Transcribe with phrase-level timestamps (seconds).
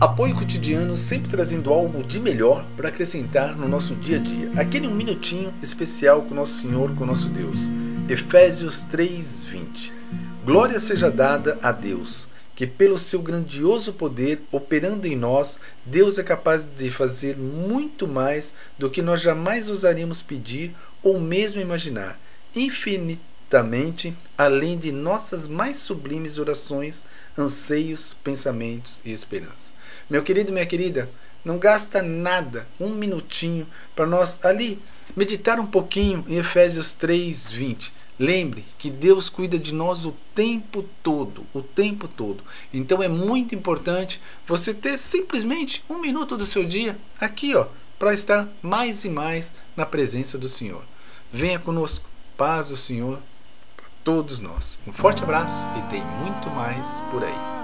[0.00, 4.52] Apoio cotidiano sempre trazendo algo de melhor para acrescentar no nosso dia a dia.
[4.56, 7.58] Aquele um minutinho especial com nosso Senhor, com nosso Deus.
[8.08, 9.92] Efésios 3:20.
[10.44, 16.22] Glória seja dada a Deus, que pelo seu grandioso poder operando em nós, Deus é
[16.22, 22.20] capaz de fazer muito mais do que nós jamais ousaríamos pedir ou mesmo imaginar.
[22.54, 23.37] Infinitamente
[24.36, 27.02] além de nossas mais sublimes orações,
[27.36, 29.72] anseios, pensamentos e esperança.
[30.08, 31.10] Meu querido, minha querida,
[31.44, 33.66] não gasta nada, um minutinho,
[33.96, 34.82] para nós ali
[35.16, 37.92] meditar um pouquinho em Efésios 3, 20.
[38.18, 42.42] Lembre que Deus cuida de nós o tempo todo, o tempo todo.
[42.74, 47.68] Então é muito importante você ter simplesmente um minuto do seu dia aqui, ó,
[47.98, 50.84] para estar mais e mais na presença do Senhor.
[51.32, 53.20] Venha conosco, paz do Senhor
[54.08, 54.78] todos nós.
[54.86, 57.57] Um forte abraço e tem muito mais por aí.